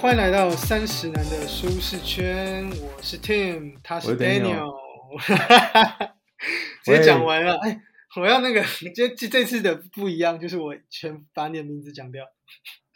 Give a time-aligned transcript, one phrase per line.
[0.00, 4.72] 欢迎来到三十男的舒适圈，我是 Tim，他是 Daniel，
[6.82, 7.54] 直接讲完了。
[7.58, 7.78] 哎，
[8.16, 8.62] 我要那个，
[8.96, 12.24] 这这这次的不一样，就是我全把你的名字讲掉。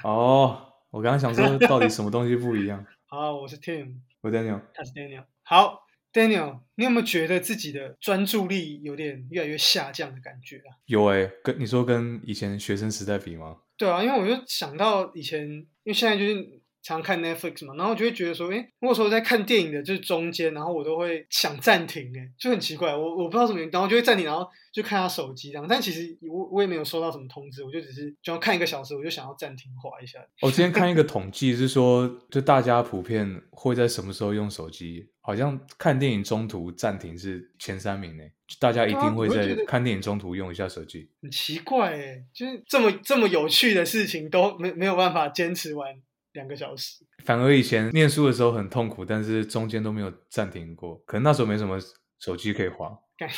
[0.02, 2.82] 哦，我刚刚想说到底什么东西不一样？
[3.04, 5.24] 好，我是 Tim，我 Daniel，他是 Daniel。
[5.42, 10.80] 好，Daniel，你有没有觉得自己的专注力有点越来越下降的感觉啊？
[10.86, 13.58] 有哎、跟你说跟以前学生时代比吗？
[13.76, 30.18] 对啊，因为我就想到以前，因为现在就是常看 Netflix 嘛，然后我就会觉得说，诶，如果说在看电影的就是中间，然后我都会想暂停，诶，就很奇怪，我我不知道什么原因，然后就会暂停，然后就看下手机这样，但其实我我也没有收到什么通知，我就只是就要看一个小时，我就想要暂停划一下。
[30.42, 35.08] 我之前看一 个统计是说，就大家普遍会在什么时候用手机？
[35.22, 38.22] 好像看电影中途暂停是前三名呢，
[38.60, 41.08] 大家一定会在看电影中途用一下手机。
[41.22, 45.94] 很奇怪诶，就是这么这么有趣的事情都没没有办法坚持完
[46.34, 47.04] 两个小时。
[47.24, 51.78] 反而以前念书的时候很痛苦，但是中间都没有暂停过，可能那时候没什么
[52.18, 52.96] 手机可以滑。
[53.16, 53.28] 干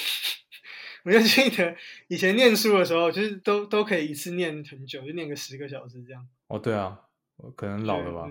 [1.05, 1.77] 我就记得
[2.08, 6.27] 以前念书的时候，就是都都可以一次念很久，就念个十个小时这样。
[6.48, 7.00] 哦，对啊，
[7.55, 8.28] 可能老了吧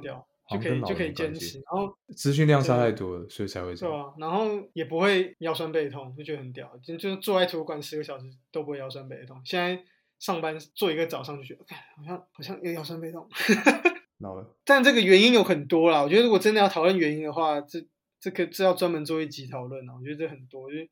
[0.47, 3.95] 就可以就可以坚持，然后资讯量差太多了，所以才会这样。
[3.95, 6.71] 对啊，然后也不会腰酸背痛，就觉得很屌。
[6.83, 9.41] 就就坐在图书馆十个小时都不会腰酸背痛。
[9.43, 9.83] 现在
[10.19, 13.27] 上班做一个早上就觉得，哎，好像好像又腰酸背痛。
[14.19, 17.85] 老了，但这个原因有很多啦，我觉得如果真的要讨论原因的话，这
[18.19, 19.93] 这个这要专门做一集讨论啊。
[19.95, 20.87] 我觉得这很多，就是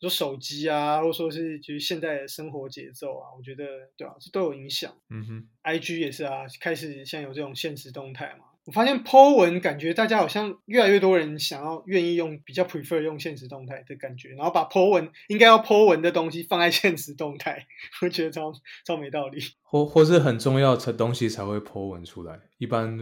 [0.00, 3.64] 说手机啊，或者说是就是现在的生活节奏啊，我觉得
[3.96, 4.96] 对啊，这都有影响。
[5.10, 8.46] 嗯哼，IG 也是啊，开始现在有这种现实动态嘛。
[8.66, 17.66] 我发现 Po 文感觉大家好像越来越多人想要愿意用比较 prefer 用现实动态的感觉，然后把 Po 文应该要 Po 文的东西放在现实动态，
[18.00, 18.50] 我觉得超
[18.86, 19.38] 超没道理。
[19.62, 22.96] 或或是很重要的东西才会 po 文出来，一般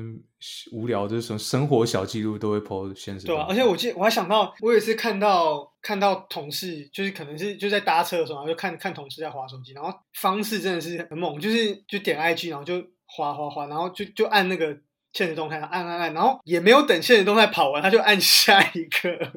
[0.73, 14.77] 无聊就是什么生活小记录都会 po 现实对啊，而且我记我还想到，我有一次看到看到同事，就是可能是就在搭车的时候，然后就看看同事在划手机，然后方式真的是很猛，就是就点 IG，然后就划划划，然后就就按那个
[15.13, 19.33] 现实动态，按按按，然后也没有等现实动态跑完，他就按下一个。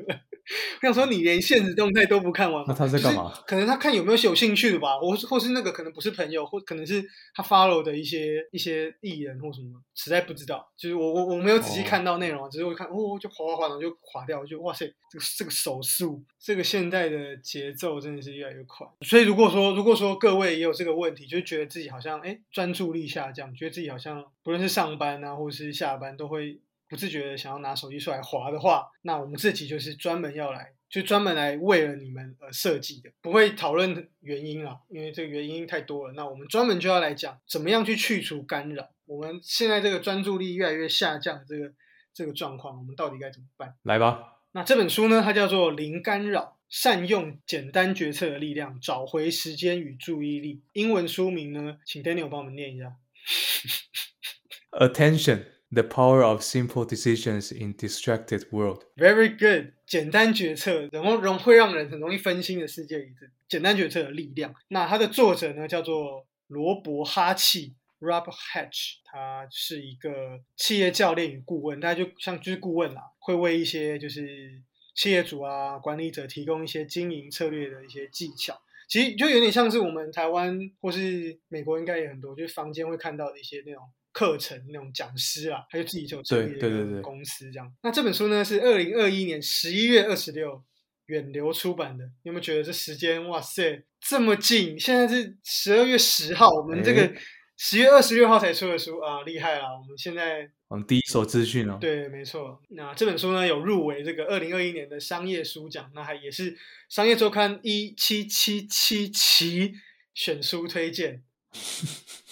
[0.81, 10.71] 我想说，你连现实动态都不看完吗，那他在干嘛就是可能他看有没有有兴趣的吧，或是或是那个可能不是朋友，或可能是他 follow 的一些一些艺人或什么，实在不知道。
[10.77, 18.85] 就是我我我没有仔细哦看到内容啊，只是我看哦就滑滑滑，然后就滑掉，就哇塞，这个这个手速，这个现在的节奏真的是越来越快。
[19.01, 26.59] 所以如果说如果说各位也有这个问题，就觉得自己好像哎专注力下降，觉得自己好像不论是上班啊或是下班都会
[26.95, 36.13] 不自觉的想要拿手机出来滑的话，那我们这集就是专门要来，就专门来为了你们而设计的，不会讨论原因啦，因为这个原因太多了。
[36.13, 38.89] 那我们专门就要来讲怎么样去去除干扰。
[39.05, 41.73] 我们现在这个专注力越来越下降的这个
[42.13, 43.75] 这个状况，我们到底该怎么办？
[43.83, 50.55] 来吧，那这本书呢，它叫做《零干扰：善用简单决策的力量，找回时间与注意力》。
[50.71, 52.95] 英文书名呢，请 Daniel 帮我们念一下。
[54.71, 55.45] Attention,
[55.75, 58.83] the power of simple decisions in distracted world。
[58.95, 63.09] Very good，简单决策，然后容会让人很容易分心的世界里，
[63.47, 64.55] 简单决策的力量。
[64.69, 74.61] 那它的作者呢叫做罗伯哈契 （Rob Hatch），他是一个企业教练与顾问，他就像就是顾问啦，会为一些就是
[74.95, 78.59] 企业主啊、管理者提供一些经营策略的一些技巧。
[78.87, 83.81] 其实就有点像是我们台湾或是美国应该也很多，就是坊间会看到的一些那种
[84.15, 87.69] 课程那种讲师啊，他就自己就有成立了一个对对对对公司这样。
[87.83, 90.63] 那这本书呢是二零二一年十一月二十六
[91.07, 94.79] 远流出版的，你有没有觉得这时间哇塞这么近？
[94.79, 97.13] 现在是十二月十号，我们这个
[97.57, 99.65] 十月二十六号才出的书啊，厉害了！
[99.77, 101.77] 我们现在我们第一手资讯哦。
[101.81, 102.61] 对，没错。
[102.69, 106.57] 那这本书呢有入围这个二零二一年的商业书奖，那还也是
[106.87, 109.73] 商业周刊一七七七期
[110.13, 111.21] 选书推荐。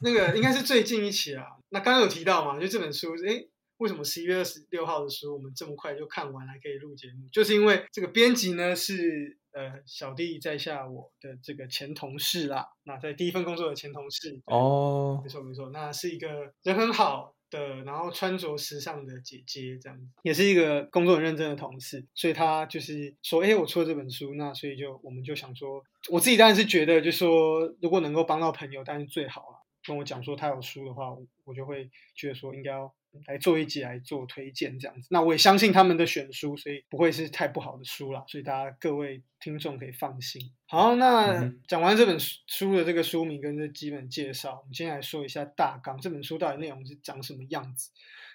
[0.00, 1.44] 那个应该是最近一期啊。
[1.70, 3.48] 那刚刚有提到嘛，就这本书，诶，
[3.78, 7.28] 为什么十一月二十六号的书我们这么快就看完，还可以录节目？
[7.30, 14.40] 就是因为这个编辑呢是呃小弟在下我的这个前同事啦，那在第一份工作的前同事。
[14.46, 29.57] 哦没，错没错，那是一个人很好的，然后穿着时尚的姐姐，这样子，也是一个工作很认真的同事，所以她就是说，哎，我出了这本书，那所以就我们就想说，我自己当然是觉得，就说如果能够帮到朋友，当然是最好了。
[29.88, 32.94] 跟我讲说他有书的话，我我就会觉得说应该要
[33.26, 35.08] 来做一集来做推荐这样子。
[35.10, 40.52] 那我也相信他们的选书，所以不会是太不好的书啦，所以大家各位听众可以放心。
[40.66, 47.90] 好，那嗯讲完这本书书的这个书名跟这基本介绍，我们先来说一下大纲，这本书到底内容是长什么样子。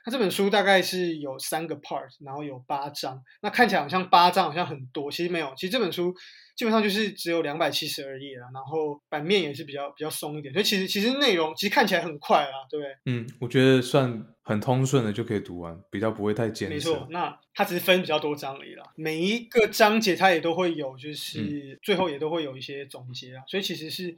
[0.05, 3.21] 那这本书大概是有三个 part，然后有八章。
[3.41, 5.53] 那看起来好像八章好像很多，其实没有。
[5.55, 6.13] 其实这本书
[6.55, 12.95] 基本上就是只有两百七十二页啊，然后版面也是比较比较松一点，所以其实其实内容其实看起来很快啦，对不对？
[13.05, 17.07] 嗯，我觉得算很通顺的就可以读完，比较不会太艰没错，。
[17.09, 18.83] 那它只是分比较多章而已啦。
[18.95, 24.15] 每一个章节它也都会有，嗯就是最后也都会有一些总结啊，所以其实是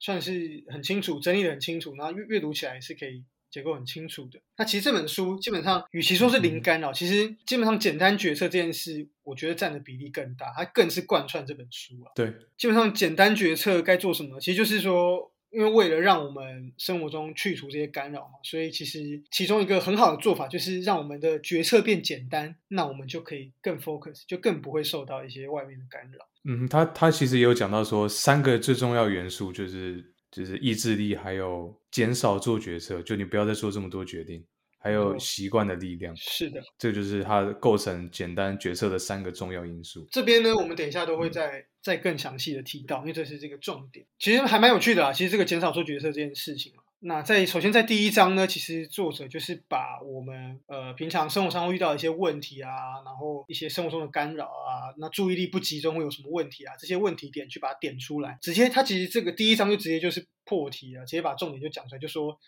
[0.00, 4.40] 算是很清楚，整理的很清楚，然后阅阅读起来是可以结构很清楚的。
[4.56, 12.12] 那其实这本书基本上，与其说是零干扰，其实基本上简单决策这件事，我觉得占的比例更大，它更是贯穿这本书啊。
[12.14, 26.26] 对，基本上简单决策该做什么，其实就是说，因为为了让我们生活中去除这些干扰嘛，所以其实其中一个很好的做法就是让我们的决策变简单，那我们就可以更 focus，就更不会受到一些外面的干扰。
[26.48, 34.44] 嗯，他他其实也有讲到说，三个最重要元素就是就是意志力，还有减少做决策，就你不要再做这么多决定，
[34.76, 40.06] 还有哦习惯的力量，是的，这就是它构成简单决策的三个重要因素。
[40.12, 44.04] 这边呢，我们等一下都会再再更详细的提到，因为这是这个重点。
[44.18, 46.82] 其实还蛮有趣的啊，其实这个减少做决策这件事情嘛。
[47.00, 52.70] 那在首先在第一章呢，其实作者就是把我们呃平常生活上会遇到一些问题啊，
[53.04, 62.38] 然后一些生活中的干扰啊，那注意力不集中会有什么问题啊，这些问题点去把它点出来，直接他其实这个第一章就直接就是破题了，直接把重点就讲出来，就说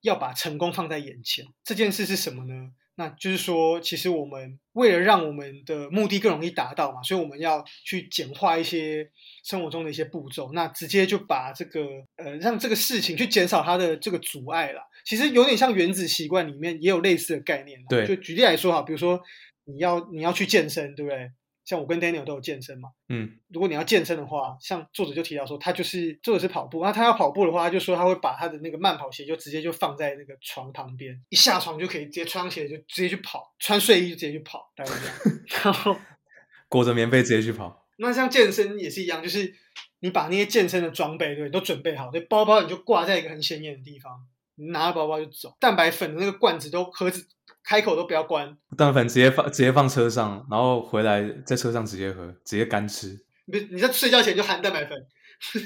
[0.00, 1.44] 要把成功放在眼前。
[1.62, 2.70] 这件事是什么呢？
[2.98, 9.08] 那就是说，其实我们为了让我们的目的更容易达到嘛，所以我们要去简化一些
[9.44, 11.80] 生活中的一些步骤，那直接就把这个
[12.16, 14.82] 呃让这个事情去减少它的这个阻碍啦。
[15.04, 17.86] 其实有点像原子习惯里面也有类似的概念啦。
[17.88, 19.20] 对就举例来说哈，比如说
[19.64, 21.30] 你要你要去健身，对不对？
[21.68, 22.88] 像我跟 Daniel 都有健身嘛。
[23.10, 35.40] 嗯，如果你要健身的话，像作者就提到说，他就是作者是跑步，那他要跑步的话，他就说他会把他的那个慢跑鞋就直接就放在那个床旁边，一下床就可以直接穿上鞋就直接去跑，穿睡衣就直接去跑，大概这样。
[35.64, 35.94] 然后
[36.70, 37.86] 裹着棉被直接去跑。
[37.98, 39.54] 那像健身也是一样，就是
[40.00, 47.26] 你把那些健身的装备对都准备好，对包包你就挂在一个很显眼的地方，你拿着包包就走，蛋白粉的那个罐子都盒子
[47.68, 53.08] 开口都不要关，蛋粉直接放直接放车上，然后回来在车上直接喝，直接干吃。
[53.44, 54.98] 你你在睡觉前就含蛋白粉，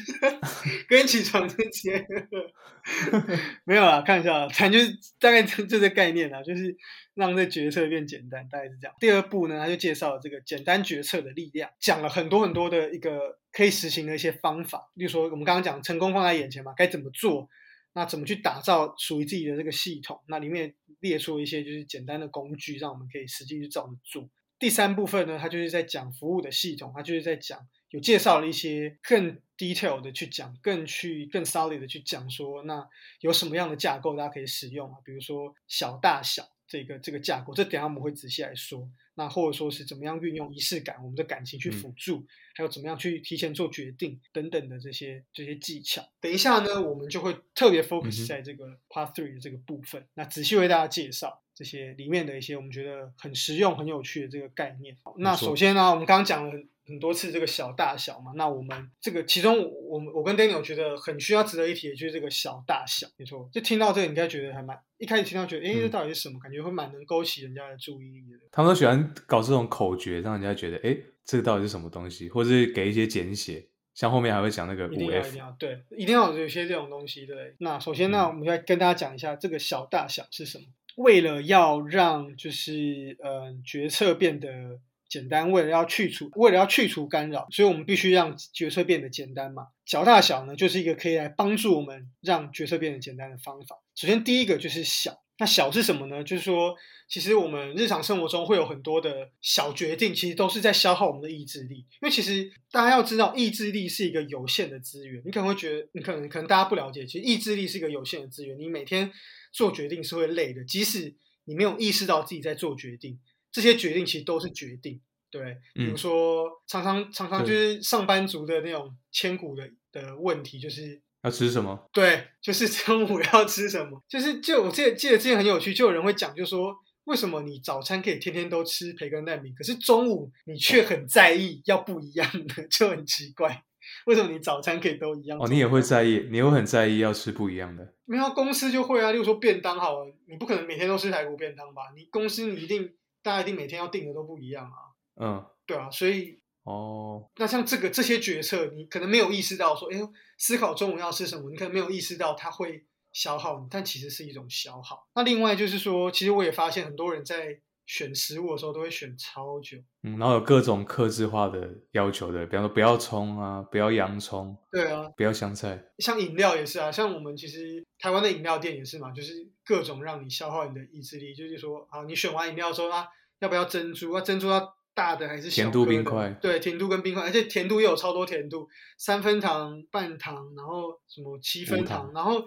[0.89, 3.31] 隔天起床就直接喝。
[3.63, 6.77] 没有啦，看一下，反正就是大概就这个概念啊，就是
[7.15, 8.97] 让这决策变简单，大概是这样。
[8.99, 17.49] 第二步呢，他就介绍了这个简单决策的力量，讲了很多很多的一个可以实行的一些方法，例如说我们刚刚讲成功放在眼前嘛，该怎么做，
[17.95, 24.29] 那怎么去打造属于自己的这个系统，那里面列出一些就是简单的工具，让我们可以实际去照着做。
[24.59, 27.59] 第三部分呢，它就是在讲服务的系统，它就是在讲
[27.91, 32.89] 有介绍了一些更 detail 的去讲，更去更 solid 的去讲说，那
[33.21, 34.99] 有什么样的架构大家可以使用啊？
[35.05, 38.89] 比如说小大小这个这个架构，这等下我们会仔细来说。
[39.15, 42.25] 那或者说是怎么样运用仪式感，我们的感情去辅助，
[42.55, 46.03] 还有怎么样去提前做决定等等的这些这些技巧。
[46.19, 54.97] 等一下呢，我们就会特别嗯 focus 哼在这个 Part Three 的这个部分，那仔细为大家介绍这些里面的一些我们觉得很实用、很有趣的这个概念。
[55.19, 59.59] 那首先呢，我们刚刚讲了很很多次这个小大小嘛，那我们这个其中
[59.89, 66.39] 我们我跟 Daniel 觉得很需要值得一提的就是这个小大小，没错，就听到这个你应该觉得还蛮一开始听到觉得，哎，这嗯到底是什么？
[66.39, 68.39] 感觉会蛮能勾起人家的注意力的。
[68.53, 75.39] 他们都喜欢搞这种口诀，让人家觉得，哎，这个到底是什么东西，或者是给一些简写，像后面还会讲那个五一定要一 F 定。
[75.39, 77.55] 要对，一定要有一些这种东西，对。
[77.59, 80.65] 那首先呢，嗯我们要跟大家讲一下这个小大小是什么。
[80.97, 84.79] 为了要让就是呃决策变得
[85.13, 89.67] 简单，为了要去除为了要去除干扰，所以我们必须让决策变得简单嘛。
[89.85, 93.77] 小大小呢，就是一个可以来帮助我们让决策变得简单的方法。
[93.95, 96.25] 首先第一个就是小，那小是什么呢？
[96.25, 96.75] 就是说，
[97.11, 101.77] 其实我们日常生活中会有很多的小决定，其实都是在消耗我们的意志力。
[101.77, 105.21] 因为其实大家要知道，意志力是一个有限的资源。
[105.27, 108.59] 你可能会觉得，你可能可能大家不了解，其实意志力是一个有限的资源。
[108.59, 109.13] 你每天
[109.53, 111.15] 做决定是会累的，即使
[111.45, 113.19] 你没有意识到自己在做决定，
[113.53, 115.01] 这些决定其实都是决定。
[115.31, 121.89] 对，比如嗯说常常常常就是上班族的那种千古的的问题，就是要吃什么？
[121.93, 133.65] 对，就是中午要吃什么，就是就我记得记得之前很有趣，就有人会讲，就说为什么你早餐可以天天都吃培根蛋饼，可是中午你却很在意要不一样的，就很奇怪。
[134.07, 135.39] 为什么你早餐可以都一样？
[135.41, 137.95] 哦，你也会在意，你会很在意要吃不一样的。
[138.05, 141.83] 没有公司就会啊，例如说便当好了，你不可能每天都吃排骨便当吧？
[141.97, 144.79] 你公司你一定大家一定每天要定的都不一样啊。
[145.21, 149.99] 嗯，对啊，所以哦，那像这个这些决策，你可能没有意识到说，哎，
[150.39, 155.09] 思考中午要吃什么，你可能没有意识到它会消耗你，但其实是一种消耗。
[155.15, 157.61] 那另外就是说，其实我也发现很多人在。
[157.87, 165.83] 选食物的时候都会选超久，嗯，然后有各种克制化的要求的，比方说不要葱啊，不要洋葱，对啊，不要香菜。
[165.99, 169.35] 像饮料也是啊，像我们其实台湾的饮料店也是嘛，就是
[169.65, 173.07] 各种让你消耗你的意志力，就是说啊，你选完饮料之后啊，
[173.41, 174.13] 要不要珍珠？
[174.13, 176.31] 啊，珍珠要大的还是甜度冰块？
[176.41, 182.45] 对，甜度跟冰块，而且甜度又有超多甜度，三分糖、半糖，然后什么七分糖，然后。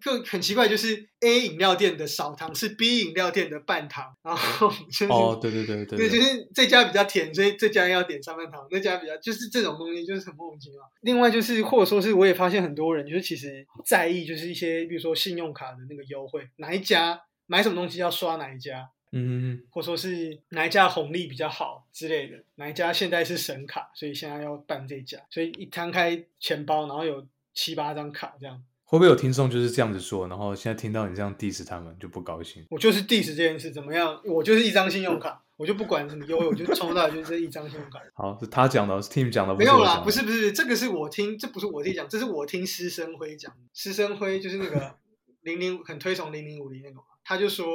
[0.00, 10.78] 就很奇怪，就是 A 饮料店的少糖是 B 饮料店的半糖，然后就是哦，对对对对，对就是这家比较甜，所以这家要点三分糖，那家比较就是这种东西就是很莫名其妙。
[11.00, 28.62] 另外就是或者说是我也发现很多人就是其实在意就是一些比如说信用卡的那个优惠，哪一家买什么东西要刷哪一家，嗯，或者说是哪一家红利比较好之类的，哪一家现在是神卡，所以现在要办这家，所以一摊开钱包，然后有七八张卡这样。
[28.88, 32.64] 会不会有听众就是这样子说，然后现在听到你这样 diss 他们就不高兴？
[32.70, 34.20] 我就是 diss 这件事怎么样？
[34.24, 37.98] 我就是一张信用卡，我就不管什么优惠，我就抽到就是这一张信用卡。
[38.14, 43.52] 好，是他讲的，是 Team 讲的，没有啦，不是不是，这个是我听，这不是我自己讲，这是我听师生辉讲。
[43.74, 44.96] 师生辉就是那个
[45.42, 47.66] 零零很推崇零零五零那个，他就说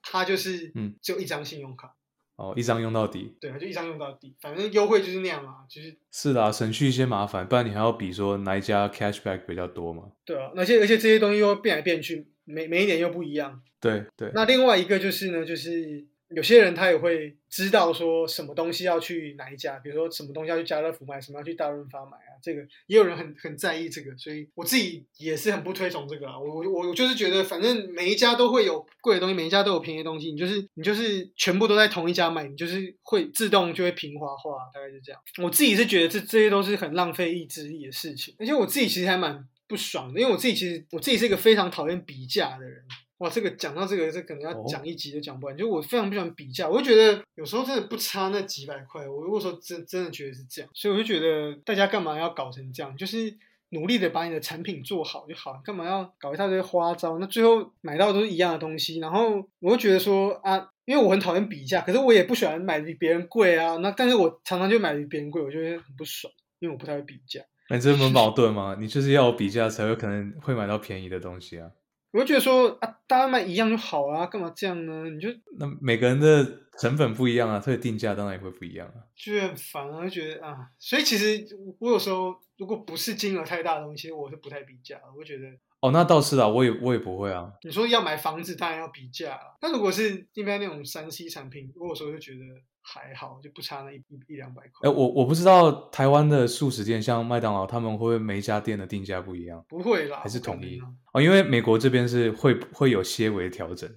[0.00, 1.94] 他就是嗯，就一张信用卡。
[2.36, 10.04] 哦，一张用到底，对啊，就一张用到底，反正优惠就是那样嘛，就是是的，省去一些麻烦，不然你还要比说哪一家 cashback 比较多嘛？
[10.24, 13.62] 对啊，而且而且这些东西又变来变去，每每一年又不一样。
[13.80, 14.30] 对对。
[14.34, 16.06] 那另外一个就是呢，就是。
[16.34, 26.38] 有些人他也会知道说什么东西要去哪一家，比如说什么东西要去家乐福买，什么要去大润发买啊，这个也有人很很在意这个，所以我自己也是很不推崇这个啊。
[26.38, 35.20] 我我我就是觉得，反正每一家都会有贵的东西，每一家都有便宜的东西，你就是你就是全部都在同一家买，你就是会自动就会平滑化，大概是这样。
[35.42, 42.82] 我自己是觉得这这些都是很浪费意志力的事情，而且我自己其实还蛮不爽的，因为我自己其实我自己是一个非常讨厌比价的人。
[43.22, 45.56] 哇，这个讲到这个，这可能要讲一集都讲不完。
[45.56, 49.08] 就我非常不喜欢比价，我就觉得有时候真的不差那几百块。
[49.08, 52.96] 我如果说真真的觉得是这样，所以我就觉得大家干嘛要搞成这样？
[52.96, 53.32] 就是
[53.68, 57.16] 努力的把你的产品做好就好，干嘛要搞一大堆花招？
[57.20, 58.98] 那最后买到都是一样的东西。
[58.98, 63.76] 然后我就觉得说啊，因为我很讨厌比价，可是我也不喜欢买比别人贵啊。
[63.76, 67.40] 那但是我常常就买比别人贵，我就会很不爽，因为我不太会比价。
[67.70, 68.76] 那这不矛盾吗？
[68.80, 71.70] 你就是要比价才有可能会买到便宜的东西啊。
[72.12, 75.08] 我就觉得说啊，大家卖一样就好啊，干嘛这样呢？
[75.10, 75.28] 你就
[75.58, 76.46] 那每个人的
[76.78, 79.02] 成本不一样啊，所以定价当然也会不一样啊。
[79.16, 81.46] 就很烦啊，就觉得啊，所以其实
[81.78, 85.00] 我有时候如果不是金额太大的东西，我是不太比价。
[85.16, 85.44] 我觉得
[85.80, 87.50] 哦，那倒是啊，我也我也不会啊。
[87.62, 89.56] 你说要买房子，当然要比价啊。
[89.62, 92.38] 那如果是一般那种三 C 产品，我有时候就觉得。
[92.82, 94.88] 还好，就不差那一一一两百块。
[94.88, 99.64] 哎，我我不知道台湾的素食店，像麦当劳，他们会不会每一家店的定价不一样？
[99.68, 100.80] 不会啦，还是统一
[101.12, 101.22] 哦。
[101.22, 103.88] 因为美国这边是会会有些微调整，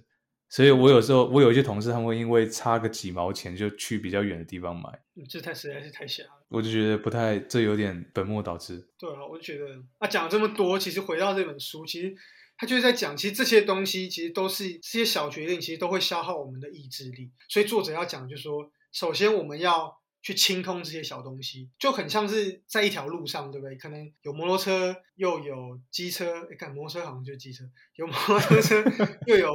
[0.49, 4.83] 所以我有时候我有一些同事，他们会因为差个几毛钱就去比较远的地方买。
[5.27, 6.45] 这太实在是太瞎了。
[6.49, 8.87] 我就觉得不太，这有点本末倒置。
[8.99, 9.65] 对啊，我就觉得
[9.97, 12.15] 啊，讲了这么多，其实回到这本书，其实
[12.55, 17.31] 他就是在讲，其实这些东西其实都是这些小决定，其实都会消耗我们的意志力。
[17.49, 18.71] 所以作者要讲，就是说。
[18.95, 23.75] 首先，我们要去清空这些小东西，就很像是在一条路上，对不对？
[23.75, 27.65] 可能有摩托车，又有机车，哎，看摩托车好像就是机车，
[27.97, 28.81] 有摩托车，
[29.27, 29.53] 又有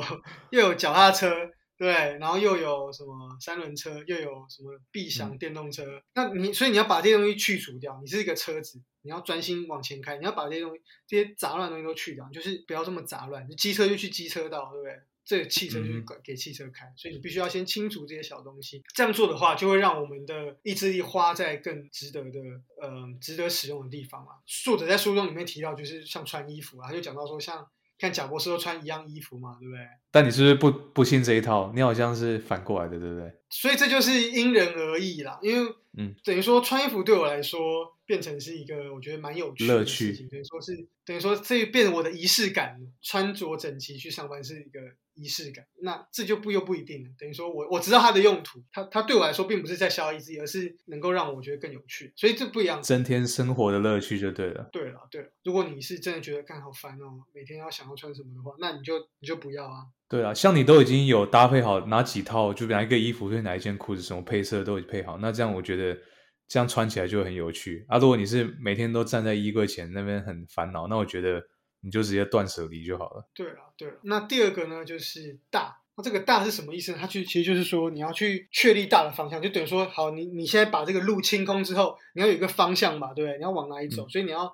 [0.50, 1.35] 又有脚踏车，
[1.78, 5.87] 对，然后又有什么三轮车，又有什么必享电动车。
[6.12, 13.49] 那你所以你要把这些东西去除掉，你是一个车子，你要专心往前开，你要把这些东西、这些杂乱东西都去掉，就是不要这么杂乱。
[13.49, 15.00] 你机车就去机车道，对不对？
[15.25, 18.83] 这个汽车就是给汽车开，所以你必须要先清除这些小东西。
[18.95, 22.41] 这样做的话，就会让我们的意志力花在更值得的、
[22.81, 24.41] 呃，值得使用的地方啊。
[24.47, 27.67] 作者在书中里面提到，就是像穿衣服啊，他就讲到说，像
[27.99, 29.81] 看贾博士都穿一样衣服嘛，对不对？
[30.11, 31.71] 但你是不是不不信这一套？
[31.75, 33.33] 你好像是反过来的，对不对？
[33.50, 37.97] 所以这就是因人而异啦，因为嗯，等于说穿衣服对我来说。
[38.11, 44.81] 变成是一个我觉得蛮有趣的事情，等于说是等于说这变成我的仪式感，穿着整齐去上班是一个
[45.21, 45.65] 仪式感。
[45.83, 47.11] 那这就不又不一定了。
[47.19, 52.12] 等于说我我知道它的用途，它它对我来说并不是在消耗意志力，而是能够让我觉得更有趣。
[52.17, 54.69] 所以这不一样，增添生活的乐趣就对了。
[54.73, 59.85] 对了对了，如果你是真的觉得干好烦哦，每天要想要穿什么的话，那你就你就不要啊。
[60.09, 65.97] 对啊，像你都已经有搭配好哪几套，就哪一个衣服对哪一件裤子什么配色都已经配好，那这样我觉得。
[66.53, 67.97] 这样穿起来就很有趣啊。
[67.99, 71.41] 如果你是每天都站在衣柜前那边很烦恼，那我觉得
[71.81, 73.27] 你就直接断舍离就好了。
[73.35, 75.79] 对了，对了，那第二个呢，就是大。
[75.97, 76.99] 那这个大是什么意思呢？
[77.01, 83.37] 它就其实就是说，你要去确立大的方向，就等于说，好，你你现在把这个路清空之后，你要有一个方向嘛，对不对？
[83.39, 84.09] 你要往哪里走？
[84.09, 84.51] 所以你要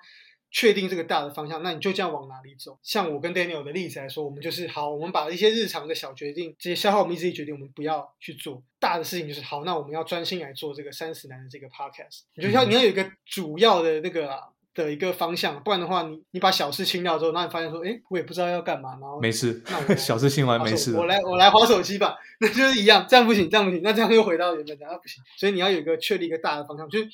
[0.50, 2.78] 确定这个大的方向，那你就这样往哪里走？
[2.83, 12.23] 像我跟 Daniel 的例子来说，我们就是好，我们把一些日常的小决定，这些消耗我们意志力决定，我们不要去做大的事情，就是好，那我们要专心来做这个三十男的这个 Podcast。
[12.35, 14.55] 你就要你要有一个主要的那个。
[14.76, 19.62] 的一个方向，不然的话，你你把小事清掉之后，那你发现说，哎，我也不知道要干嘛，然后没事，
[19.97, 27.09] 小事清完没事，我来我来划手机吧， 那就是一样，这样不行，这样不行，那这样又回到原本，那不行，所以你要有一个确立一个大的方向，就是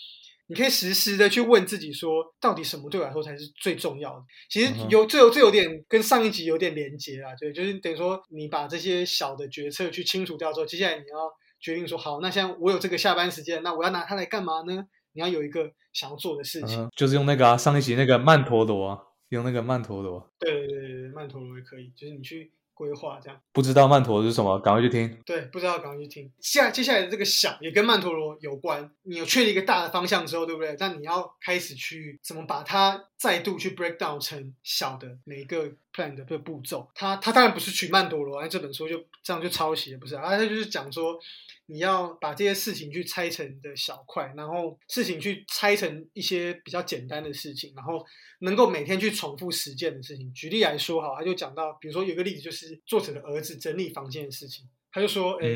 [0.48, 4.22] 你可以实时的去问自己说，到底什么对我来说才是最重要的？
[4.50, 14.84] 其实有这有这有点跟上一集有点连接啊，对，就是等于说你把这些小的决策去清除掉之后，接下来你要决定说，好，那现在我有这个下班时间，那我要拿它来干嘛呢？
[15.12, 20.30] 你要有一个想要做的事情，就是用那个啊，上一集那个曼陀罗，用那个曼陀罗。
[20.38, 23.38] 对对对对，曼陀罗也可以，就是你去规划这样。
[23.52, 25.18] 不知道曼陀罗是什么，赶快去听。
[25.24, 26.32] 对，不知道赶快去听。
[26.40, 30.74] 下接下来的这个小也跟曼陀罗有关，你有确立一个大的方向之后，对不对？
[30.78, 36.90] 但你要开始去怎么把它再度去 break down 成小的每一个 plan 的步骤。
[36.94, 40.36] 他他当然不是取曼陀罗，那这本书就这样就抄袭了，不是啊？
[40.36, 41.18] 他就是讲说。
[41.66, 48.04] 你要把这些事情去拆成的小块，然后事情去拆成一些比较简单的事情，然后
[48.40, 50.30] 能够每天去重复实践的事情。
[50.34, 54.68] 举例来说，哈，他就讲到，比如说有个例子，就是作者的儿子整理房间的事情。
[54.90, 55.48] 他就说，哎，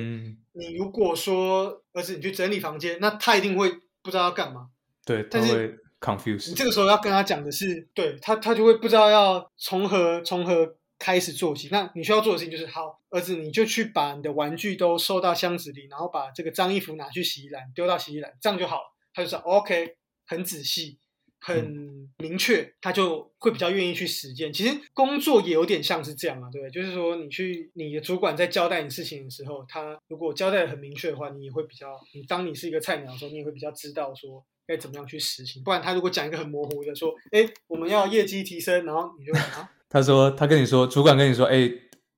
[0.53, 4.71] 你如果说儿子你去整理房间，那他一定会不知道要干嘛。
[5.05, 6.51] 对，但是 confuse。
[6.51, 10.77] 你这个时候要跟他讲的是，对他，他就会不知道要从何从何。
[10.99, 18.95] 开始做起，那你需要做的事情就是，好，儿子，你就去把你的玩具都收到箱子里，然后把这个脏衣服拿去洗衣篮，丢到洗衣篮，这样就好了。
[19.13, 19.95] 他就说 OK，
[20.27, 20.99] 很仔细，
[21.41, 24.53] 很明确，他就会比较愿意去实践。
[24.53, 26.71] 其实工作也有点像是这样啊，对不对？
[26.71, 35.63] 就是说，你去你的主管在交代你事情的时候，他如果交代的很明确的话，你也会比较，你当你是一个菜鸟的时候，你也会比较知道说该怎么样去实行。
[35.63, 39.71] 不然他如果讲一个很模糊的说，哎，我们要业绩提升，然后你就啊。
[39.89, 41.71] 他说：“他跟你说，主管跟你说，哎，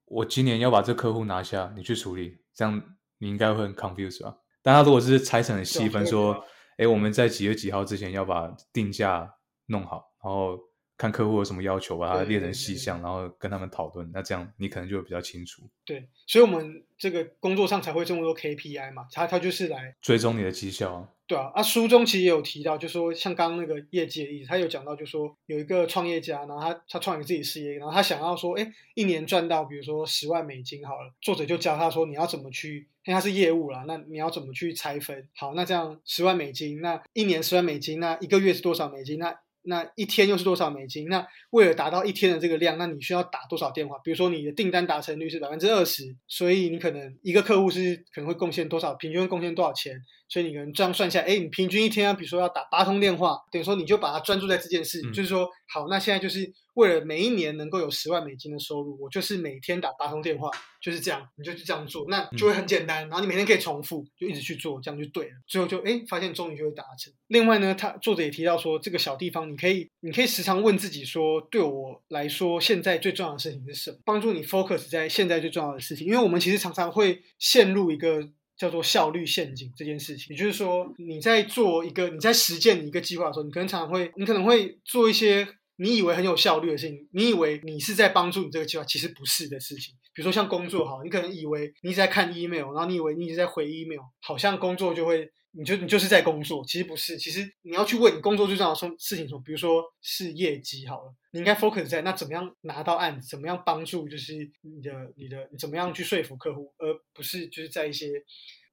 [0.07, 2.83] 我今年要把这客户拿下，你去处理，这样
[3.19, 4.39] 你应该会很 confused 吧？
[4.63, 6.43] 但他如果是拆成很细分，说，
[6.79, 9.35] 哎，我们在几月几号之前要把定价
[9.67, 10.59] 弄好，然后
[10.97, 15.63] 看客户有什么要求，把它列成细项，然后跟他们讨论，那这样你可能就会比较清楚。
[15.85, 35.27] 对，所以我们这个工作上才会这么多 KPI 嘛，他他就是来追踪你的绩效。”对啊，啊，书中其实也有提到，就说像刚刚那个业绩的例子，他有讲到，就说有一个创业家，然后他他创立自己事业，然后他想要说，哎，一年赚到比如说十万美金好了，作者就教他说，你要怎么去，因为它是业务啦，那你要怎么去拆分？
[35.35, 39.19] 好，那这样十万美金，那一年十万美金，那一个月是多少美金？
[39.19, 41.09] 那那一天又是多少美金？
[41.09, 43.97] 那为了达到一天的这个量，那你需要打多少电话？
[44.05, 48.93] 比如说你的订单达成率是百分之二十，所以你可能一个客户是可能会贡献多少？
[48.93, 49.99] 平均会贡献多少钱？
[50.29, 60.51] 所以你可能这样算下来，哎，你平均一天啊，比如说要打八通电话，等于说你就把它专注在这件事，就是说，好，那现在就是为了每一年能够有十万美金的收入，我就是每天打八通电话，
[60.83, 67.13] 就是这样，你就去这样做，那就会很简单，然后你每天可以重复，就一直去做，这样就对了，最后就哎，发现终于就会达成。
[67.29, 73.99] 另外呢，他作者也提到说，这个小地方你可以，你可以时常问自己说，对我来说，现在最重要的事情是什么？
[74.05, 78.29] 帮助你 focus 在现在最重要的事情，因为我们其实常常会陷入一个。
[78.59, 85.47] 叫做效率陷阱这件事情，也就是说，你在做一个你在实践一个计划的时候，你可能常常会，你可能会做一些
[85.79, 89.95] 你以为很有效率的事情，你以为你是在帮助你这个计划，其实不是的事情。
[90.15, 95.31] 比如说像工作哈，你可能以为你一直在看 email，然后你以为你一直在回 email，好像工作就会。
[95.53, 108.09] 你就你就是在工作，其实不是，其实你要去问你工作最重要的事情什么，比如说是业绩好了，你应该 focus 在那怎么样拿到案子，怎么样帮助就是你的你的你怎么样去说服客户，而不是就是在一些。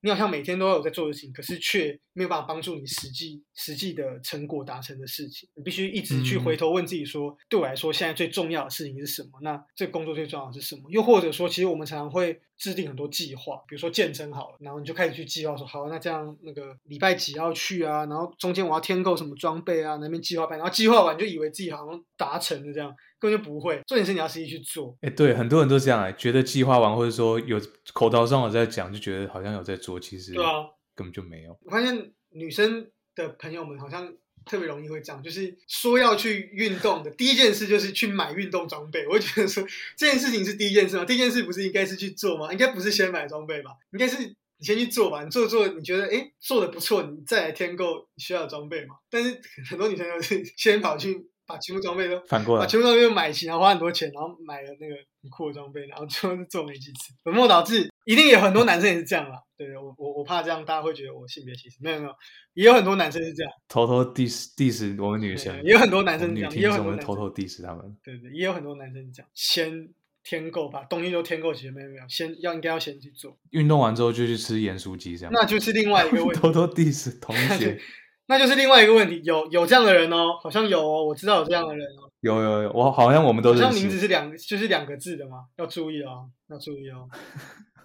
[0.01, 5.49] 你好像每天都有在做的事情，可是却没有办法帮助你实际实际的成果达成的事情。
[5.55, 9.39] 你必须一直去回头问自己说：对我来说，现在最重要的事情是什么？
[9.41, 10.83] 那这工作最重要的是什么？
[10.89, 18.05] 又或者说，其实我们常常会制定很多计划，比如说健身好了，然后你就开始去计划说：好，那这样那个礼拜几要去啊？
[18.05, 19.97] 然后中间我要添购什么装备啊？
[19.99, 22.95] 那边计划办，然后计划完就以为自己好像达成了这样。
[23.19, 24.97] 根本就不会，重点是你要实际去做。
[25.01, 27.59] 哎，对，很多人都这样哎，觉得计划完或者说有
[27.93, 30.51] 口头上我在讲，就觉得好像有在做，其实对啊，
[30.95, 31.57] 根本就没有。
[31.63, 34.13] 我发现女生的朋友们好像
[34.45, 39.07] 特别容易会这样，就是说要去运动的第一件事就是去买运动装备。
[39.07, 39.65] 我觉得说
[39.97, 41.05] 这件事情是第一件事吗？
[41.05, 42.51] 第一件事不是应该是去做吗？
[42.51, 43.71] 应该不是先买装备吧？
[43.93, 48.95] 应该是你先去做吧，你做做，你觉得哎做的不错，你再来添购需要的装备嘛。
[49.09, 57.89] 但是很多女生都是先跑去把全部装备都反过来，把全部装备都买齐，然后花很多钱，然后买了那个很酷的装备，然后最后做没几次，本末倒置。
[58.05, 59.41] 一定有很多男生也是这样啦。
[59.57, 62.13] 对我我我怕这样大家会觉得我性别歧视，没有没有，
[62.53, 67.97] 也有很多男生是这样，偷偷 diss diss 我们女生，也有很多男生是这样，也听众有很多男生们偷偷 diss 他们。
[68.03, 69.89] 对对，也有很多男生是这样，先
[70.23, 75.33] 添购把东西都添购齐了，没有没有，先要应该要先去做，运动完之后就去吃盐酥鸡，这样。
[75.33, 76.39] 那就是另外一个 问题。
[76.39, 77.81] 偷偷 diss 同学，
[78.27, 83.73] 那就是另外一个问题，有有这样的人哦，好像有哦，我知道有这样的人哦，有有有，我好像我们都好认识。
[83.73, 87.07] 像名字是两就是两个字的嘛，要注意哦，要注意哦。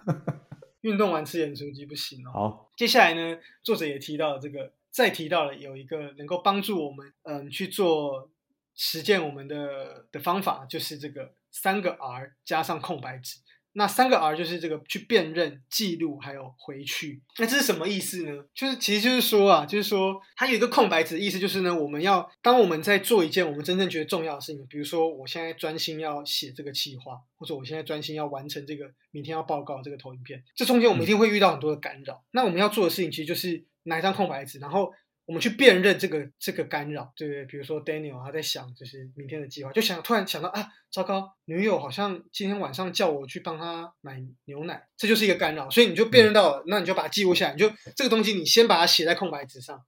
[0.81, 2.31] 运动完吃盐酥鸡不行哦。
[2.33, 8.31] 好，接下来呢，作者也提到了这个，再提到了有一个能够帮助我们嗯去做
[8.73, 13.37] 实践我们的的方法，就是这个三个 R 加上空白纸。
[13.73, 17.21] 那三个 R 就是这个去辨认、记录，还有回去。
[17.39, 18.43] 那这是什么意思呢？
[18.53, 32.23] 就是其实就是说啊，就是说它有一个空白纸，意思就是呢，我们要当我们在做一件我们真正觉得重要的事情，比如说我现在专心要写这个企划，或者我现在专心要完成这个明天要报告这个投影片，这中间我们一定会遇到很多的干扰。
[32.31, 34.93] 那我们要做的事情其实就是拿一张空白纸，然后
[35.31, 37.45] 我们去辨认这个这个干扰，对不对？
[37.45, 49.81] 比如说 Daniel 他在想就是明天的计划，就想突然想到啊，糟糕，女友好像今天晚上叫我去帮她买牛奶，这就是一个干扰，所以你就辨认到了，那你就把它记录下来，你就这个东西你先把它写在空白纸上，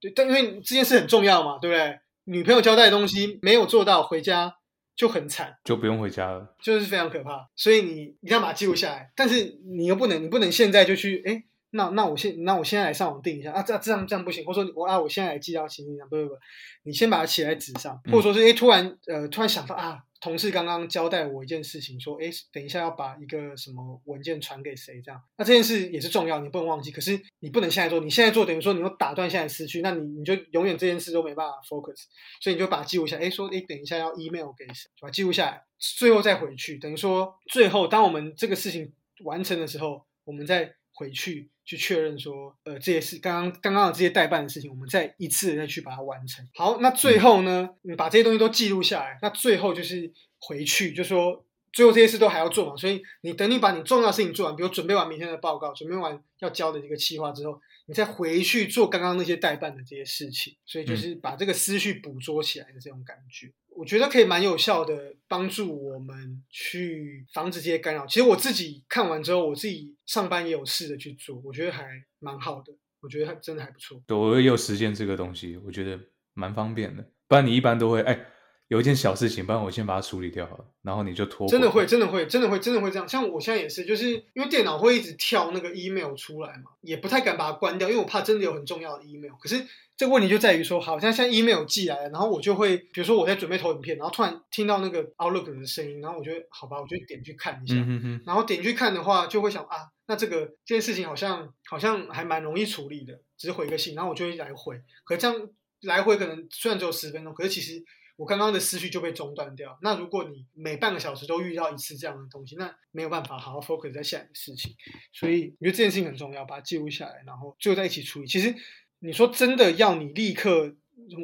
[0.00, 2.00] 对，但因为这件事很重要嘛，对不对？
[2.24, 4.56] 女朋友交代的东西没有做到，回家
[4.96, 5.56] 就很惨。
[5.64, 6.56] 就不用回家了。
[6.60, 9.12] 就是非常可怕，所以你一定要把它记录下来。
[9.14, 16.34] 但是你又不能，你不能现在就去，哎，那那我现那我现在来上网订一下啊，这这样这样不行，或者说我啊，我现在来寄到行李箱，不不不，
[16.82, 26.90] 你先把它写在纸上，或者说是哎，突然呃突然想到啊，同事刚刚交代我一件事情，说哎，等一下要把一个什么文件传给谁，这样，那这件事也是重要，你不能忘记。
[26.90, 32.06] 可是你不能现在做，你现在做等于说你又打断现在的思绪，那你你就永远这件事都没办法 focus，
[32.40, 46.44] 所以你就把它记录下来，哎，说哎，等一下要 email 给谁，把它记录下来，最后再回去，等于说最后当我们这个事情完成的时候，我们再回去去确认说，呃，这些事刚刚刚刚的这些代办的事情，我们再一次的再去把它完成。
[46.56, 63.52] 好，那最后呢，你把这些东西都记录下来，那最后就是回去，就说最后这些事都还要做嘛，所以你等你把你重要的事情做完，比如准备完明天的报告，准备完要交的一个计划之后，你再回去做刚刚那些代办的这些事情，所以就是把这个思绪捕捉起来的这种感觉。
[63.70, 68.06] 我觉得可以蛮有效的帮助我们去防止这些干扰。
[68.06, 71.84] 其实我自己看完之后，我自己上班也有试着去做，我觉得还
[72.20, 74.00] 蛮好的，我觉得还真的还不错。
[74.06, 75.98] 对，我也有实践这个东西，我觉得
[76.34, 77.04] 蛮方便的。
[77.26, 78.24] 不然你一般都会，哎，
[78.70, 81.48] 有一件小事情，不然我先把它处理掉好了，然后你就拖。
[81.48, 83.08] 真的会，真的会，真的会，真的会这样。
[83.08, 89.32] 像我现在也是，就是因为电脑会一直跳那个 email 出来嘛，也不太敢把它关掉，因为我怕真的有很重要的 email。
[89.40, 97.74] 可是这个问题就在于说，好像现在 email 寄来了，然后我就会，比如说我在准备投影片，然后突然听到那个 Outlook 的声音，然后我就好吧，我就点去看一下。
[97.74, 104.80] 嗯哼哼，然后点去看的话，就会想啊，那这个这件事情好像好像还蛮容易处理的，只是回个信，然后我就会来回。
[105.04, 105.48] 可这样
[105.82, 107.82] 来回可能虽然只有十分钟，可是其实
[108.20, 109.78] 我刚刚的思绪就被中断掉。
[109.80, 114.76] 那如果你每半个小时都遇到一次这样的东西，那没有办法好好 focus 在下一个事情。
[115.10, 118.26] 所以我觉得这件事情很重要，把它记录下来，然后最后在一起处理。
[118.26, 118.54] 其实
[118.98, 120.74] 你说真的要你立刻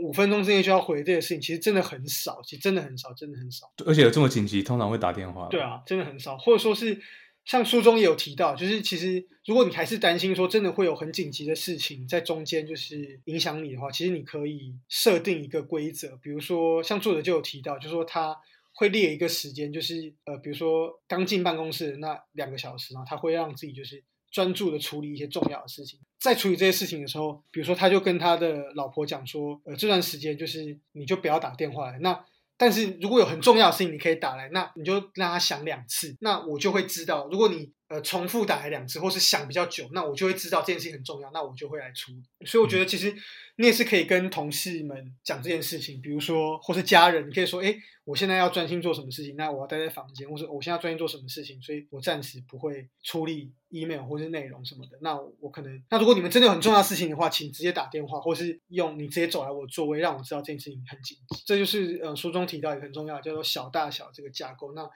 [0.03, 3.71] 五分钟之内就要回这个事情，其实真的很少，其实真的很少，真的很少。
[3.85, 5.49] 而且有这么紧急，通常会打电话。
[5.51, 6.99] 对，啊，真的很少，或者说是
[7.47, 18.37] 像书中也有提到，就是其实如果你还是担心说真的会有很紧急的事情在中间就是影响你的话，其实你可以设定一个规则，比如说像作者就有提到，就是说他
[18.75, 26.01] 会列一个时间，就是呃，比如说刚进办公室那两个小时，然后他会让自己就是专注的处理一些重要的事情。
[26.19, 32.25] 在处理这些事情的时候，比如说他就跟他的老婆讲说，呃，这段时间就是你就不要打电话来，那。
[32.59, 37.29] 但是如果有很重要的事情，你可以打来，那你就让他响两次，那我就会知道。
[37.31, 42.47] 如果你呃重复打来两次，或是想比较久，那我就会知道这件事情很重要，那我就会来处理。
[42.47, 43.15] 所以我觉得其实
[43.57, 54.99] 你也是可以跟同事们讲这件事情，比如说或是家人，你可以说，哎，我现在要专心做什么事情，那我要待在房间，或者我现在专心做什么事情，所以我暂时不会处理 email 或是内容什么的。
[55.01, 61.43] 那我可能，那如果你们真的有很重要的事情的话，请直接打电话，或是用你直接走来我座位，让我知道这件事情很紧急。
[61.47, 64.73] 这就是呃书中提到一个很重要，叫做小大小这个架构。
[64.73, 64.89] 那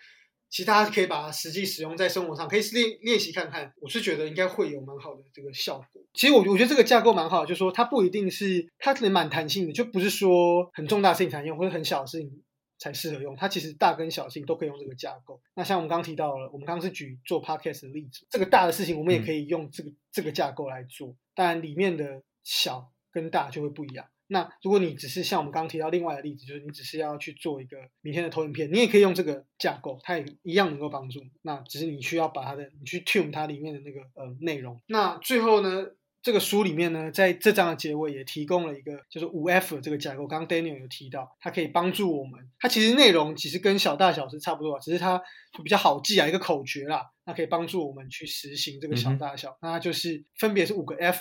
[0.50, 3.72] 其他可以把它实际使用在生活上，可以练练习看看。
[3.80, 6.02] 我是觉得应该会有蛮好的这个效果。
[6.12, 12.42] 其实我我觉得这个架构蛮好，就是说它不一定是它可能蛮弹性的，就不是说很重大事情才用，或者很小的事情
[12.78, 13.36] 才适合用。
[13.36, 15.40] 它其实大跟小事情都可以用这个架构。
[15.54, 24.04] 那像我们刚刚提到了，我们刚刚是举做 podcast 的例子，这个大的事情我们也可以用这个这个架构来做，当然里面的小跟大就会不一样。
[24.32, 31.20] 那如果你只是像我们刚刚提到另外的例子，就是你只是要去做一个明天的投影片，你也可以用这个架构，它也一样能够帮助。
[31.42, 34.80] 那只是你需要把它的你去 tune 它里面的那个呃内容。
[34.86, 35.84] 那最后呢，
[36.22, 40.26] 这个书里面呢，在这章的结尾也提供了一个就是五 F 的这个架构。
[40.26, 42.38] 刚刚 Daniel 有提到，它可以帮助我们。
[42.60, 45.20] 它其实内容其实跟小大小是差不多，只是它
[45.64, 49.58] 比较好记啊，一个口诀啦，那可以帮助我们去实行这个小大小。
[49.60, 51.20] 那它就是分别是五个 F。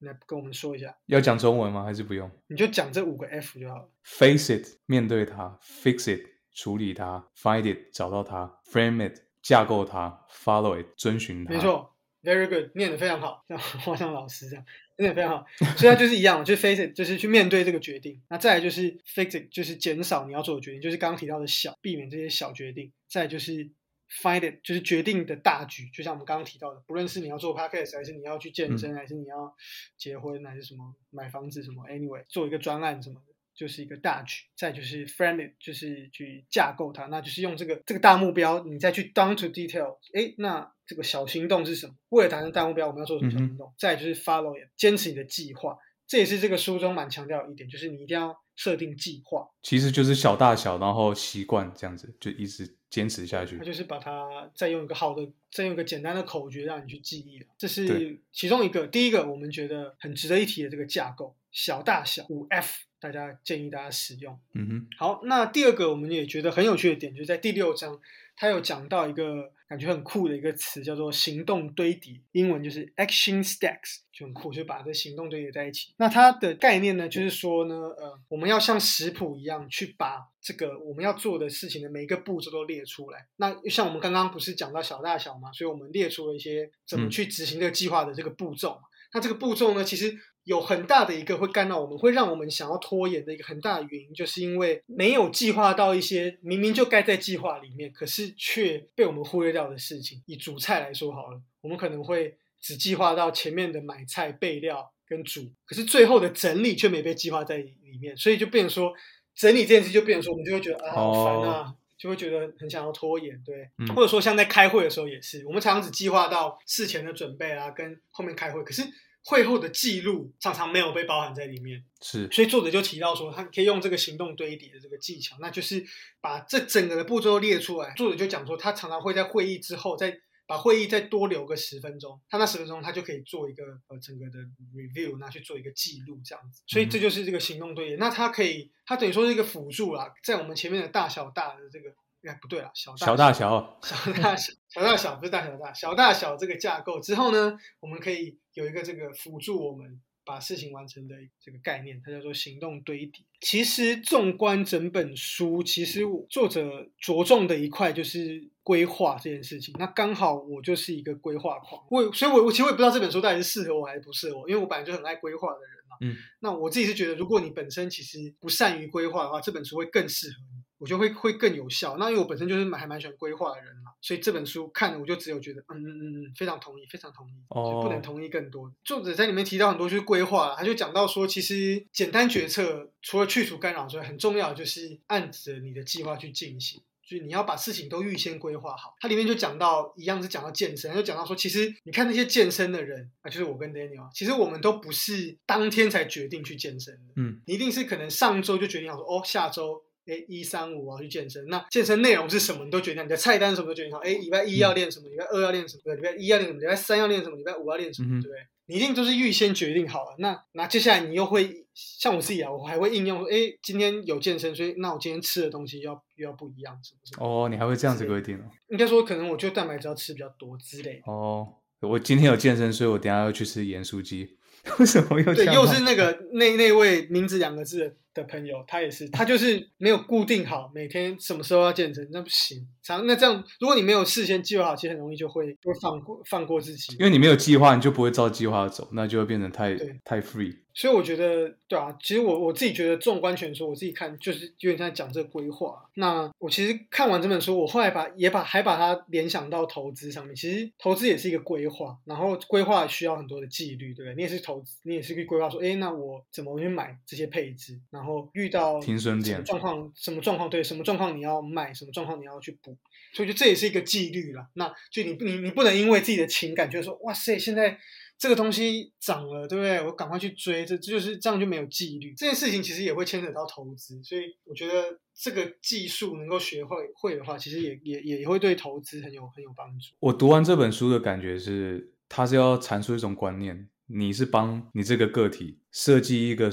[0.00, 1.84] 来跟我们说一下，要讲中文吗？
[1.84, 2.30] 还是不用？
[2.48, 3.88] 你就讲这五个 F 就好了。
[4.02, 6.22] Face it，面对它；Fix it，
[6.54, 11.52] 处理它；Find it，找到它；Frame it，架构它；Follow it，遵循它。
[11.52, 14.64] 没错，Very good，念的非常好，像花像老师这样，
[14.96, 15.46] 念的非常好。
[15.76, 18.22] 所以它就是一样，就 Face it，就是去面对这个决定。
[18.30, 22.90] 那再来就是 Fix it，就是减少你要做的决定，就是刚刚提到的小，避免这些小决定。
[23.08, 23.70] 再就是。
[24.10, 29.54] Find it 就是决定的大局，就像我们刚刚提到的，不论是你要做 podcast，还是你要去健身，还是你要
[29.96, 34.42] 结婚，还是什么买房子什么，anyway，做一个专案什么的，就是一个大局。
[34.56, 39.96] 再就是 frame it，就是去架构它，那就是用这个这个大目标，你再去 down to detail。
[40.12, 41.94] 哎，那这个小行动是什么？
[42.08, 43.72] 为了达成大目标，我们要做什么小行动？
[43.78, 45.78] 再就是 follow it，坚持你的计划。
[46.08, 49.48] 这也是这个书中蛮强调一点，就是你一定要设定计划。
[49.62, 53.56] 其实就是小大小，然后习惯这样子，就一直坚持下去。
[53.56, 57.46] 他就是把它再用一个好的，再用一个简单的口诀让你去记忆了。
[57.56, 58.86] 这是其中一个。
[58.86, 64.38] 第一个我们觉得很值得一提的这个架构，小大小五 F，大家建议大家使用。
[64.52, 64.86] 嗯哼。
[64.98, 67.98] 好，那第二个我们也觉得很有趣的点，就是在第六章，
[68.36, 69.52] 他有讲到一个。
[69.70, 75.94] 感觉很酷的一个词叫做行动堆叠，英文就是 action stacks，就很酷，就把这行动堆叠在一起。
[75.96, 83.28] 那它的概念呢，就是说呢，呃，我们要像食谱一样去把这个我们要做的事情的每一个步骤都列出来。
[83.36, 88.89] 那像我们刚刚不是讲到小大小嘛，所以我们列出了一些怎么去执行这个计划的这个步骤嘛。
[89.12, 90.18] 那这个步骤呢，其实。
[90.44, 100.20] 有很大的一个会干扰我们，会让我们想要拖延的一个很大的原因，就是因为没有计划到一些明明就该在计划里面，可是却被我们忽略掉的事情。
[100.26, 108.92] 以煮菜来说好了，我们可能会只计划到前面的买菜、备料跟煮，可是最后的整理却没被计划在里面，所以就变成说
[109.34, 118.82] 整理这件事就变成说我们就会觉得啊好烦啊，就会觉得很想要拖延，对，或者说像在开会的时候也是，我们常常只计划到事前的准备啊，跟后面开会，可是。
[119.22, 125.84] 会后的记录常常没有被包含在里面，是，所以作者就提到说，他可以用这个行动堆叠的这个技巧，那就是
[126.22, 127.92] 把这整个的步骤列出来。
[127.98, 130.18] 作者就讲说，他常常会在会议之后，再
[130.50, 134.40] 把会议再多留个十分钟，他那十分钟他就可以做一个呃整个的
[134.74, 136.60] review，拿去做一个记录这样子。
[136.66, 141.94] 所以这就是这个行动堆叠，那它可以，它等于说是一个辅助啦，在我们前面的大小大的这个。
[142.22, 153.24] 哎，不对了，小小大小，小大小，小大小不是大小大，小大小这个架构之后呢，我们可以有一个这个辅助我们把事情完成的这个概念，它叫做行动堆叠。
[153.40, 159.74] 其实纵观整本书，其实作者着重的一块就是规划这件事情。
[159.80, 165.96] 那刚好我就是一个规划狂，我所以，我我其实我也不知道这本书到底是适合我还是不适合我，因为我本来就很爱规划的人嘛。
[166.02, 170.62] 嗯，那我自己是觉得，如果你本身其实不善于规划的话，这本书会更适合你。
[170.78, 171.96] 我觉得会会更有效。
[171.98, 178.72] 那因为我本身就是蛮还蛮喜欢规划的人嘛，所以这本书看了我就只有觉得，嗯嗯嗯嗯，非常同意，非常同意，不能同意更多。
[178.82, 188.94] 作者在里面提到很多就是规划，他就讲到说，其实简单决策除了去除干扰之外，很重要就是按着你的计划去进行，就是你要把事情都预先规划好。
[189.00, 199.82] 它里面就讲到一样是讲到健身，就讲到说，其实你看那些健身的人啊，就是我跟 Daniel，其实我们都不是当天才决定去健身的，嗯，你一定是可能上周就决定好说，哦，下周。
[200.06, 202.64] 哎，一三五我要去健身，那健身内容是什么？
[202.64, 203.98] 你都决定，你的菜单什么都决定好。
[203.98, 205.08] 哎，礼拜一要练什么？
[205.08, 205.94] 礼拜二要练什么？
[205.94, 206.58] 礼拜一要练什么？
[206.58, 207.36] 礼拜三要练什么？
[207.36, 208.20] 礼拜五要练什么？
[208.20, 208.40] 对不对？
[208.70, 210.14] 你一定都是预先决定好了。
[210.18, 217.14] 那那接下来你又会像我自己啊，我还会应用说，哎，今天有健身，所以那我今天吃的东西要又要不一样，是不是？
[217.18, 218.44] 哦，你还会这样子规定哦？
[218.68, 221.02] 应该说，可能我就蛋白质要吃比较多之类。
[221.06, 221.48] 哦，
[221.80, 224.36] 我今天有健身，所以我等下要去吃盐酥鸡。
[224.78, 225.46] 为什么又对？
[225.46, 232.66] 又是那个那那位名字两个字的朋友，他也是，他就是没有固定好每天什么时候要健身，那不行。
[232.82, 236.96] 常那这样，如果你没有事先计划好，其实很容易就会会放过放过自己。
[236.98, 240.56] 因为你没有计划，你就不会照计划走，那就会变成太太 free。
[240.72, 245.84] 所以我觉得，对啊，其实我我自己觉得，纵观全书，我自己看就是有点在讲这个规划。
[245.94, 250.34] 那我其实看完这本书，我后来把也把还把它联想到投资上面。
[250.34, 254.14] 其实投资也是一个规划，然后规划需要很多的纪律，对不对？
[254.14, 262.76] 你也是是投资，你也是可以规划说，哎，那我怎么去买这些配置，然后遇到停损什么点状况，什么状况对，什么状况你要卖，什么状况你要去补，
[263.12, 264.48] 所以就这也是一个纪律啦。
[264.54, 267.78] 那就你你你不能因为自己的情感觉得说，哇塞，现在
[268.18, 269.82] 这个东西涨了，对不对？
[269.82, 272.12] 我赶快去追，这这就是这样就没有纪律。
[272.14, 279.94] 这件事情其实也会牵扯到投资，所以我觉得这个技术能够学会会的话，其实也也也也会对投资很有很有帮助。
[280.00, 286.50] 我读完这本书的感觉是，它是要阐述一种观念，你是帮你这个个体设计一个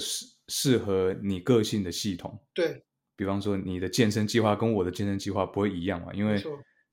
[0.48, 2.40] 适适合你个性的系统。
[2.54, 2.84] 对，
[3.16, 6.42] 比方说，你的健身计划跟我的健身计划不会一样嘛，因为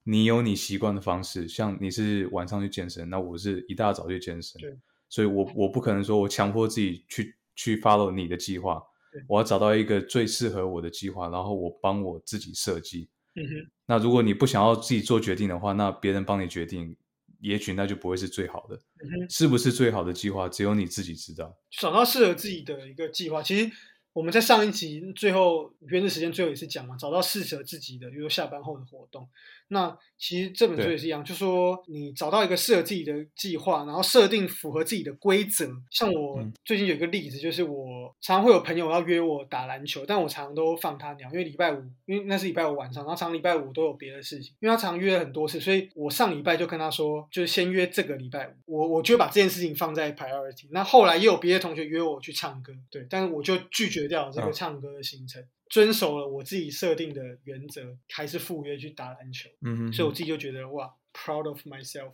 [0.02, 4.76] 你有你习惯的方式，像你是晚上去健身，那我是一大早就健身对，
[5.08, 13.08] 所以我我不可能说我强迫自己去去 follow 你的计划对，我要找到一个最适合我的计划，然后我帮我自己设计。
[13.36, 16.96] 嗯哼，那如果你不想要自己做决定的话，那别人帮你决定，
[17.44, 18.74] 也许那就不会是最好的。
[18.76, 19.28] 嗯。
[19.28, 21.54] 是不是最好的计划，只有你自己知道。
[21.70, 23.42] 找到适合自己的一个计划。
[23.42, 23.70] 其实
[24.14, 29.28] 我们在上一集最后原子时间最后也是讲嘛，找到适合自己的，比如说下班后的活动。
[29.68, 35.66] 那其实这本书也是一样，就说你找到一个适合自己的计划，然后设定符合自己的规则。
[35.90, 50.66] 像我嗯最近有一个例子，就是我常常会有朋友要约我打篮球，但我常常都放他鸟，因为礼拜五，因为那是礼拜五晚上，然后常常礼拜五都有别的事情，因为他常约了很多次，所以我上礼拜就跟他说，就是先约这个礼拜五，我我就把这件事情放在 priority。
[50.70, 55.44] 那后来也有别的同学约我去唱歌，对，但是我就拒绝掉这个嗯唱歌的行程。
[55.70, 62.12] 遵守了我自己设定的原则，还是赴约去打篮球，嗯哼所以我自己就觉得哇，proud of myself。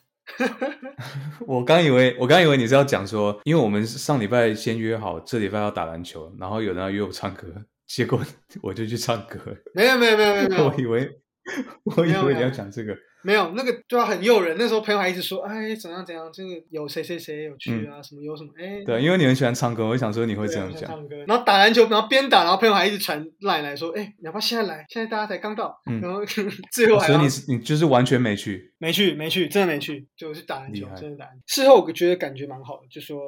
[1.46, 7.52] 我刚以为我刚以为你是要讲说，因为我们上礼拜先约好这礼拜要打篮球，然后有人要约我唱歌，
[7.86, 8.24] 结果
[8.62, 9.38] 我就去唱歌。
[9.74, 11.20] 没有没有没有没有 我以为
[11.84, 14.56] 我以为你要讲这个，没有那个对啊，很诱人。
[14.58, 20.88] 那时候朋友还一直说，哎，怎样怎样，这个有谁谁谁有去啊，什么有什么，哎，嗯对，因为你很喜欢唱歌，我就想说你会这样讲。
[20.90, 24.84] 唱歌，然后打篮球，然后边打，然后朋友还一直传赖来说，哎，你要不要现在来？
[24.88, 26.20] 现在大家才刚到，嗯然后
[26.72, 31.42] 最后所以你是你就是完全没去，没去，没去，真的没去，就是打篮球真的打篮球。
[31.46, 33.18] 事后我觉得感觉蛮好的，就说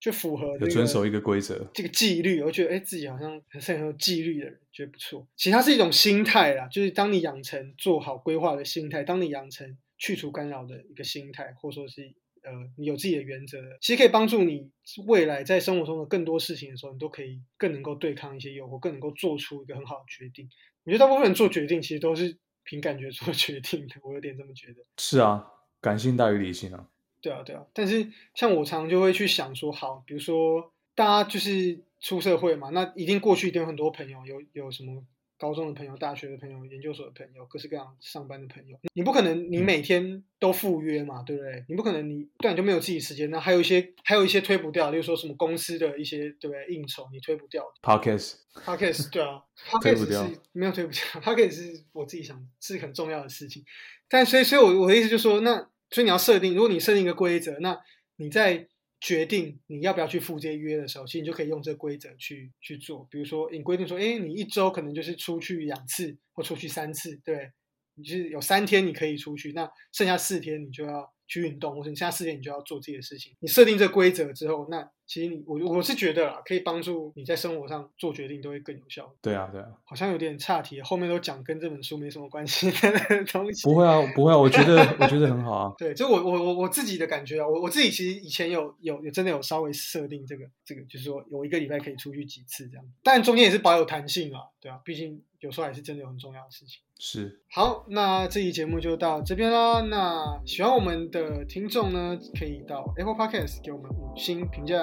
[0.00, 1.70] 就符合这个有遵守一个规则。
[1.74, 5.28] 这个纪律，我觉得哎，自己好像还是很有纪律的人，觉得不错。
[5.36, 14.70] 其实它是一种心态啦，就是当你养成做好规划的心态，当你养成去除干扰的一个心态，或者说是呃你有自己的原则，其实可以帮助你
[15.06, 20.48] 未来在生活中的更多事情的时候，你都可以更能够对抗一些诱惑，更能够做出一个很好的决定。
[20.84, 24.76] 我觉得大部分人做决定其实都是凭感觉做决定的，我有点这么觉得。
[24.96, 25.44] 是啊，
[25.78, 26.88] 感性大于理性啊。
[27.20, 35.02] 对啊，对啊，但是像我常常就会去想说，好，比如说大家就是出社会嘛，那一定过去一定有很多朋友，有有什么
[35.38, 39.64] 高中的朋友、大学的朋友、研究所的朋友，各式各样上班的朋友，你不可能你嗯。
[39.64, 41.64] 每天都赴约嘛，对不对？
[41.68, 46.66] 你不可能你不然就没有自己时间，那还有一些还有一些推不掉，例如说什么公司的一些对不对？
[46.74, 53.64] 应酬你推不掉 Podcast，Podcast 对啊， Podcast 掉是没有推不掉，Podcast 是我自己想是很重要的事情。
[54.08, 57.78] 但所以，所以我我的意思就是说，那所以你要设定，如果你设定一个规则，那
[58.16, 58.68] 你在
[59.00, 63.08] 决定你要不要去赴这些约的时候，其实你就可以用这个规则去去做。
[63.10, 67.50] 比如说，你规定说，哎，你一周可能就是出去两次或出去三次，对不对，
[67.94, 73.32] 你就是有三天你可以出去，那剩下四天你就要去运动，或者你剩下四点你就要做自己的事情。
[73.38, 79.14] 你设定这个规则之后，那其实你我我是觉得啦，可以帮助你在生活上做决定都会更有效。
[79.22, 83.62] 对啊，对啊，好像有点岔题，后面都讲跟这本书没什么关系的东西。
[83.62, 85.74] 不会啊，不会啊，我觉得我觉得很好啊。
[85.78, 96.80] 对，就我我我我自己的感觉啊，我我自己其实以前有有有真的有稍微设定这个这个，就是说有一个礼拜可以出去几次这样，但中间也是保有弹性啊，对啊，毕竟有时候还是真的有很重要的事情。
[97.02, 99.80] 是，好，那这期节目就到这边啦。
[99.80, 104.76] 那喜欢我们的听众呢，可以到 Apple Podcast 给我们五星评价。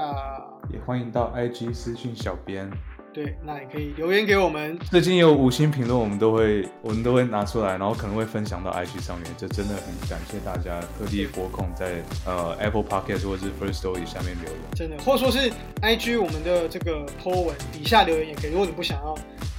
[0.74, 2.68] 也欢迎到 IG 私讯小编。
[3.14, 4.80] 对，那也可以留言给我们。
[4.90, 9.32] 最近有五星评论，我们都会我们都会拿出来，然后可能会分享到 IG 上面。
[9.38, 14.62] 这真的很感谢大家特地拨空在呃 Apple Podcast 或者是 First Story 下面留言。
[14.74, 15.52] 真的，或者说是
[15.84, 18.50] IG 我们的这个 po 文底下留言也可以。
[18.50, 19.16] 如果你不想要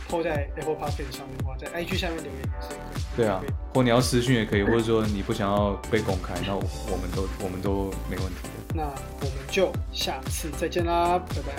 [0.09, 3.03] po 在 Apple Podcast 上面的话，在 IG 下面留言也是可以。
[3.17, 3.43] 对啊，
[3.75, 8.75] 或你要私讯也可以，或者说你不想要被公开，那我们都我们都没问题的。
[8.75, 11.53] 那我们就下次再见啦，拜拜。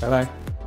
[0.00, 0.57] 拜拜。